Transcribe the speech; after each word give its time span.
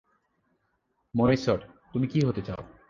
মরিসট, 1.13 1.59
তুমি 1.93 2.05
কী 2.07 2.19
হতে 2.27 2.41
চাও? 2.41 2.61